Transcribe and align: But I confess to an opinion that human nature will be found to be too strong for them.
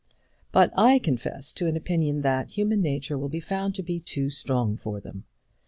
But 0.51 0.71
I 0.75 0.97
confess 0.97 1.51
to 1.51 1.67
an 1.67 1.77
opinion 1.77 2.21
that 2.21 2.49
human 2.57 2.81
nature 2.81 3.19
will 3.19 3.29
be 3.29 3.39
found 3.39 3.75
to 3.75 3.83
be 3.83 3.99
too 3.99 4.31
strong 4.31 4.75
for 4.75 4.99
them. 4.99 5.25